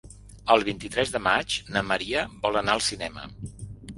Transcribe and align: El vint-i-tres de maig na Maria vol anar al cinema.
El 0.53 0.63
vint-i-tres 0.67 1.11
de 1.15 1.21
maig 1.25 1.57
na 1.75 1.85
Maria 1.91 2.25
vol 2.47 2.57
anar 2.63 2.75
al 2.79 2.83
cinema. 2.89 3.29